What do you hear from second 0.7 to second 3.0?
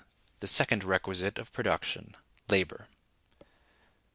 Requisite of Production, Labor.